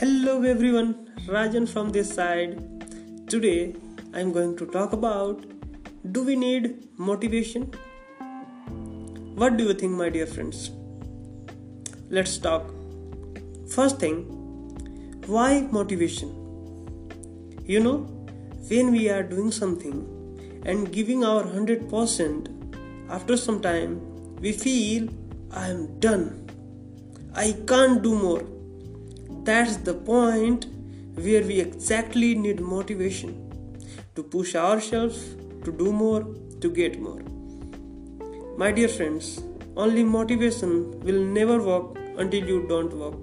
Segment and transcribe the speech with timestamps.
[0.00, 0.90] Hello everyone,
[1.26, 2.52] Rajan from this side.
[3.28, 3.74] Today
[4.14, 5.44] I'm going to talk about
[6.12, 7.64] do we need motivation?
[9.34, 10.70] What do you think, my dear friends?
[12.10, 12.70] Let's talk.
[13.68, 14.22] First thing,
[15.26, 16.30] why motivation?
[17.66, 17.96] You know,
[18.68, 24.00] when we are doing something and giving our 100%, after some time
[24.36, 25.08] we feel
[25.50, 26.48] I am done.
[27.34, 28.44] I can't do more
[29.48, 30.66] that's the point
[31.26, 33.30] where we exactly need motivation
[34.14, 35.20] to push ourselves
[35.64, 36.22] to do more,
[36.60, 37.22] to get more.
[38.62, 39.40] My dear friends,
[39.76, 43.16] only motivation will never work until you don't work.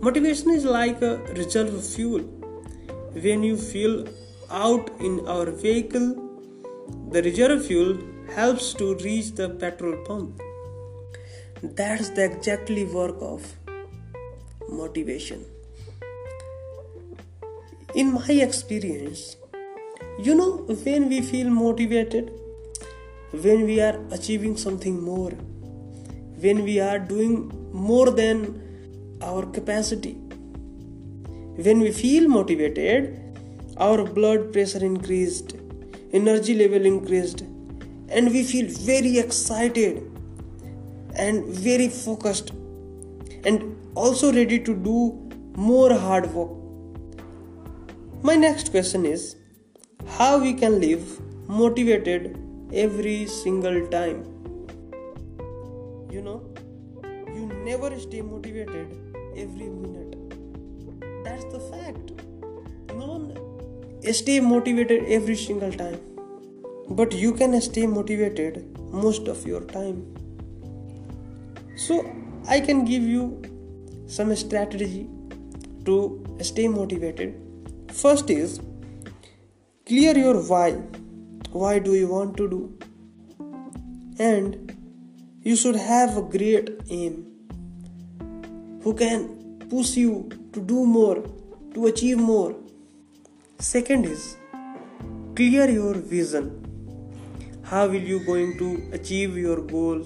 [0.00, 2.22] Motivation is like a reserve fuel.
[3.26, 4.06] When you feel
[4.50, 6.08] out in our vehicle,
[7.10, 7.98] the reserve fuel
[8.34, 10.40] helps to reach the petrol pump.
[11.62, 13.54] That's the exactly work of
[14.68, 15.44] motivation.
[17.94, 19.36] In my experience,
[20.18, 22.32] you know, when we feel motivated,
[23.32, 25.30] when we are achieving something more,
[26.40, 30.12] when we are doing more than our capacity,
[31.56, 33.18] when we feel motivated,
[33.78, 35.54] our blood pressure increased,
[36.12, 37.42] energy level increased,
[38.08, 40.02] and we feel very excited
[41.14, 42.52] and very focused
[43.44, 44.96] and also ready to do
[45.56, 46.50] more hard work.
[48.22, 49.36] My next question is
[50.18, 52.36] how we can live motivated
[52.72, 54.18] every single time.
[56.10, 56.42] You know,
[57.34, 58.92] you never stay motivated
[59.34, 61.24] every minute.
[61.24, 62.12] That's the fact.
[62.94, 66.00] No one stay motivated every single time.
[66.90, 70.14] But you can stay motivated most of your time.
[71.76, 72.04] So
[72.48, 73.55] I can give you
[74.06, 75.08] some strategy
[75.84, 77.34] to stay motivated.
[77.92, 78.60] First is
[79.86, 80.72] clear your why.
[81.52, 82.78] Why do you want to do?
[84.18, 84.76] And
[85.42, 87.26] you should have a great aim
[88.82, 91.24] who can push you to do more,
[91.74, 92.54] to achieve more.
[93.58, 94.36] Second is
[95.34, 96.62] clear your vision.
[97.62, 100.02] How will you going to achieve your goal?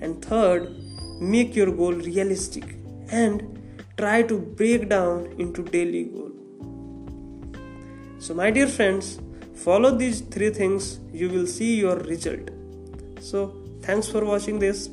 [0.00, 0.83] And third,
[1.30, 2.76] make your goal realistic
[3.10, 3.42] and
[3.96, 6.32] try to break down into daily goal.
[8.18, 9.20] So my dear friends
[9.54, 12.50] follow these three things you will see your result.
[13.20, 14.88] So thanks for watching this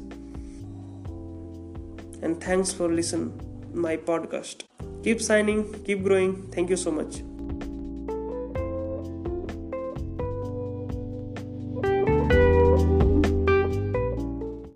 [2.22, 3.34] and thanks for listening
[3.74, 4.64] my podcast.
[5.04, 6.48] Keep signing keep growing.
[6.52, 7.22] Thank you so much